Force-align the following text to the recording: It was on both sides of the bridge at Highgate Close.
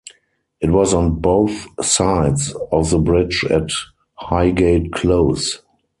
It 0.59 0.71
was 0.71 0.95
on 0.95 1.19
both 1.19 1.67
sides 1.85 2.55
of 2.71 2.89
the 2.89 2.97
bridge 2.97 3.45
at 3.51 3.69
Highgate 4.15 4.93
Close. 4.93 5.61